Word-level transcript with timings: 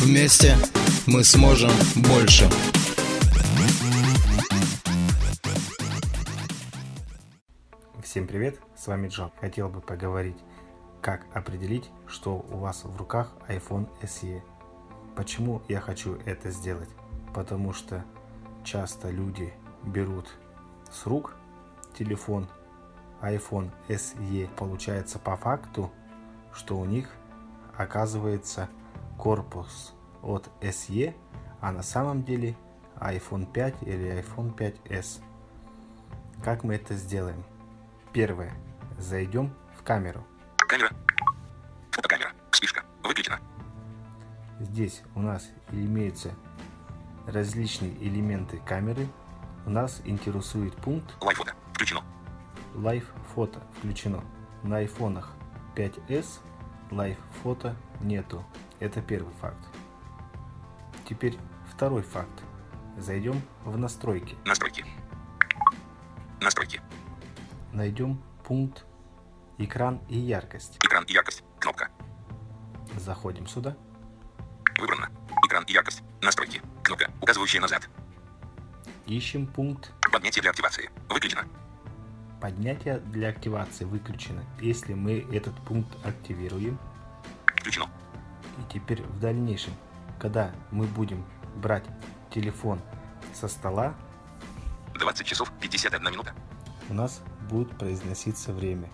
Вместе 0.00 0.56
мы 1.06 1.22
сможем 1.24 1.70
больше. 2.08 2.48
Всем 8.02 8.26
привет, 8.26 8.58
с 8.74 8.86
вами 8.86 9.08
Джон. 9.08 9.30
Хотел 9.38 9.68
бы 9.68 9.82
поговорить, 9.82 10.38
как 11.02 11.26
определить, 11.34 11.90
что 12.06 12.46
у 12.50 12.56
вас 12.56 12.84
в 12.84 12.96
руках 12.96 13.34
iPhone 13.46 13.90
SE. 14.00 14.40
Почему 15.16 15.60
я 15.68 15.82
хочу 15.82 16.14
это 16.24 16.50
сделать? 16.50 16.88
Потому 17.34 17.74
что 17.74 18.02
часто 18.64 19.10
люди 19.10 19.52
берут 19.84 20.28
с 20.90 21.04
рук 21.04 21.36
телефон 21.98 22.48
iPhone 23.20 23.70
SE. 23.88 24.48
Получается 24.56 25.18
по 25.18 25.36
факту, 25.36 25.92
что 26.54 26.78
у 26.78 26.86
них 26.86 27.10
оказывается 27.76 28.70
корпус 29.20 29.92
от 30.22 30.50
SE, 30.62 31.14
а 31.60 31.72
на 31.72 31.82
самом 31.82 32.22
деле 32.22 32.56
iPhone 32.96 33.44
5 33.52 33.82
или 33.82 34.18
iPhone 34.18 34.56
5s. 34.56 35.20
Как 36.42 36.64
мы 36.64 36.76
это 36.76 36.94
сделаем? 36.94 37.44
Первое. 38.14 38.54
Зайдем 38.98 39.52
в 39.78 39.82
камеру. 39.82 40.24
Камера. 40.56 40.90
Фотокамера. 41.90 42.30
Вспышка. 42.50 42.82
Выключена. 43.02 43.40
Здесь 44.58 45.02
у 45.14 45.20
нас 45.20 45.50
имеются 45.70 46.30
различные 47.26 47.92
элементы 48.02 48.56
камеры. 48.64 49.06
У 49.66 49.70
нас 49.70 50.00
интересует 50.06 50.74
пункт 50.76 51.14
Лайв 51.20 51.36
фото. 51.36 51.52
Включено. 51.74 52.02
Live 52.74 53.04
фото 53.34 53.60
включено. 53.78 54.24
На 54.62 54.78
айфонах 54.78 55.34
5s 55.76 56.40
Live 56.90 57.18
фото 57.42 57.76
нету. 58.00 58.44
Это 58.80 59.00
первый 59.00 59.32
факт. 59.40 59.64
Теперь 61.08 61.36
второй 61.72 62.02
факт. 62.02 62.42
Зайдем 62.96 63.40
в 63.64 63.78
настройки. 63.78 64.36
Настройки. 64.44 64.84
Настройки. 66.40 66.80
Найдем 67.72 68.20
пункт 68.44 68.84
экран 69.58 70.00
и 70.08 70.18
яркость. 70.18 70.78
Экран 70.84 71.04
и 71.04 71.12
яркость. 71.12 71.44
Кнопка. 71.58 71.90
Заходим 72.96 73.46
сюда. 73.46 73.76
Выбрано. 74.78 75.10
Экран 75.46 75.64
и 75.64 75.72
яркость. 75.72 76.02
Настройки. 76.20 76.60
Кнопка, 76.82 77.10
указывающая 77.20 77.60
назад. 77.60 77.88
Ищем 79.06 79.46
пункт 79.46 79.92
Поднятие 80.10 80.42
для 80.42 80.50
активации. 80.50 80.90
Выключено. 81.08 81.44
Поднятия 82.40 82.98
для 82.98 83.28
активации 83.28 83.84
выключено. 83.84 84.42
Если 84.60 84.94
мы 84.94 85.26
этот 85.32 85.54
пункт 85.62 85.94
активируем, 86.04 86.78
Включено. 87.56 87.86
и 88.58 88.72
теперь 88.72 89.02
в 89.02 89.20
дальнейшем, 89.20 89.74
когда 90.18 90.50
мы 90.70 90.86
будем 90.86 91.24
брать 91.56 91.84
телефон 92.30 92.80
со 93.34 93.48
стола, 93.48 93.94
20 94.98 95.26
часов 95.26 95.52
51 95.60 96.10
минута. 96.12 96.34
у 96.88 96.94
нас 96.94 97.22
будет 97.48 97.70
произноситься 97.78 98.52
время. 98.52 98.88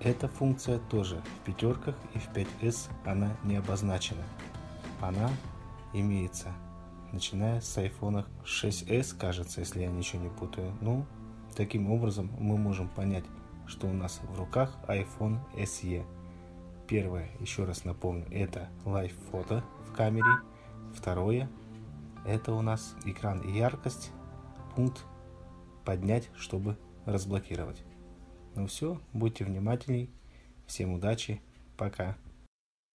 Эта 0.00 0.28
функция 0.28 0.78
тоже 0.78 1.22
в 1.40 1.44
пятерках 1.46 1.94
и 2.14 2.18
в 2.18 2.28
5s 2.28 2.90
она 3.04 3.36
не 3.44 3.56
обозначена. 3.56 4.22
Она 5.00 5.30
имеется, 5.92 6.52
начиная 7.12 7.60
с 7.60 7.76
iPhone 7.78 8.24
6s, 8.44 9.16
кажется, 9.18 9.60
если 9.60 9.80
я 9.80 9.88
ничего 9.88 10.22
не 10.22 10.28
путаю. 10.28 10.76
Ну, 10.80 11.06
таким 11.56 11.90
образом 11.90 12.30
мы 12.38 12.56
можем 12.56 12.88
понять, 12.88 13.24
что 13.66 13.88
у 13.88 13.92
нас 13.92 14.20
в 14.22 14.38
руках 14.38 14.78
iPhone 14.86 15.38
SE. 15.56 16.04
Первое, 16.86 17.30
еще 17.40 17.64
раз 17.64 17.84
напомню, 17.84 18.26
это 18.30 18.68
Live 18.84 19.14
фото 19.30 19.64
в 19.88 19.92
камере. 19.92 20.42
Второе, 20.94 21.50
это 22.24 22.52
у 22.52 22.62
нас 22.62 22.94
экран 23.04 23.40
и 23.40 23.58
яркость. 23.58 24.12
Пункт 24.76 25.04
поднять, 25.84 26.30
чтобы 26.36 26.76
разблокировать. 27.06 27.82
Ну 28.54 28.66
все, 28.66 29.00
будьте 29.12 29.44
внимательней. 29.44 30.10
Всем 30.66 30.92
удачи. 30.92 31.40
Пока. 31.76 32.16